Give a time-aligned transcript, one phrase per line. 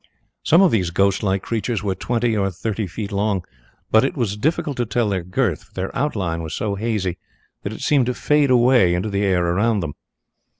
[0.41, 3.43] Some of these ghost like creatures were twenty or thirty feet long,
[3.91, 7.19] but it was difficult to tell their girth, for their outline was so hazy
[7.61, 9.93] that it seemed to fade away into the air around them.